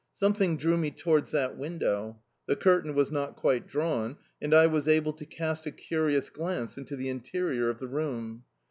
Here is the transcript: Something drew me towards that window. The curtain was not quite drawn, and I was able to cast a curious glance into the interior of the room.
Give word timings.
Something 0.15 0.57
drew 0.57 0.77
me 0.77 0.89
towards 0.89 1.29
that 1.29 1.59
window. 1.59 2.19
The 2.47 2.55
curtain 2.55 2.95
was 2.95 3.11
not 3.11 3.35
quite 3.35 3.67
drawn, 3.67 4.17
and 4.41 4.51
I 4.51 4.65
was 4.65 4.87
able 4.87 5.13
to 5.13 5.27
cast 5.27 5.67
a 5.67 5.71
curious 5.71 6.31
glance 6.31 6.75
into 6.75 6.95
the 6.95 7.07
interior 7.09 7.69
of 7.69 7.77
the 7.77 7.87
room. 7.87 8.43